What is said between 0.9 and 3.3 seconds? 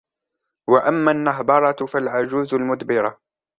النَّهْبَرَةُ فَالْعَجُوزُ الْمُدْبِرَةُ